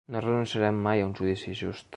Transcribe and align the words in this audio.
No 0.11 0.19
renunciarem 0.19 0.77
mai 0.87 0.99
a 1.03 1.07
un 1.11 1.15
judici 1.21 1.57
just. 1.63 1.87